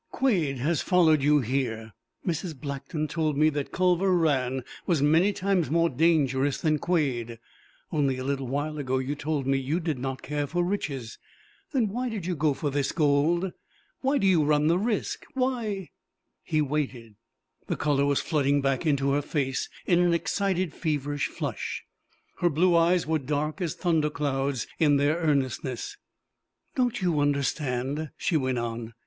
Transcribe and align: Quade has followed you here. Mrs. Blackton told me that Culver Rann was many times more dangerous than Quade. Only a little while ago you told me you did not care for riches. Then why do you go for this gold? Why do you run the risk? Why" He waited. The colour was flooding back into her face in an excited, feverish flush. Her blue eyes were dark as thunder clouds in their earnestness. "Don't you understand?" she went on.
Quade 0.11 0.57
has 0.57 0.81
followed 0.81 1.21
you 1.21 1.41
here. 1.41 1.93
Mrs. 2.25 2.59
Blackton 2.59 3.07
told 3.07 3.37
me 3.37 3.49
that 3.51 3.71
Culver 3.71 4.17
Rann 4.17 4.63
was 4.87 4.99
many 5.03 5.31
times 5.31 5.69
more 5.69 5.91
dangerous 5.91 6.59
than 6.59 6.79
Quade. 6.79 7.37
Only 7.91 8.17
a 8.17 8.23
little 8.23 8.47
while 8.47 8.79
ago 8.79 8.97
you 8.97 9.13
told 9.13 9.45
me 9.45 9.59
you 9.59 9.79
did 9.79 9.99
not 9.99 10.23
care 10.23 10.47
for 10.47 10.63
riches. 10.63 11.19
Then 11.71 11.87
why 11.87 12.09
do 12.09 12.17
you 12.17 12.35
go 12.35 12.55
for 12.55 12.71
this 12.71 12.91
gold? 12.91 13.51
Why 13.99 14.17
do 14.17 14.25
you 14.25 14.43
run 14.43 14.65
the 14.65 14.79
risk? 14.79 15.23
Why" 15.35 15.91
He 16.43 16.63
waited. 16.63 17.13
The 17.67 17.77
colour 17.77 18.05
was 18.07 18.19
flooding 18.21 18.59
back 18.59 18.87
into 18.87 19.11
her 19.11 19.21
face 19.21 19.69
in 19.85 19.99
an 19.99 20.15
excited, 20.15 20.73
feverish 20.73 21.27
flush. 21.27 21.83
Her 22.39 22.49
blue 22.49 22.75
eyes 22.75 23.05
were 23.05 23.19
dark 23.19 23.61
as 23.61 23.75
thunder 23.75 24.09
clouds 24.09 24.65
in 24.79 24.97
their 24.97 25.17
earnestness. 25.17 25.95
"Don't 26.73 27.03
you 27.03 27.19
understand?" 27.19 28.09
she 28.17 28.35
went 28.35 28.57
on. 28.57 28.95